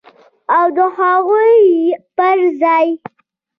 [0.57, 1.57] او د هغوی
[2.15, 2.87] پر ځای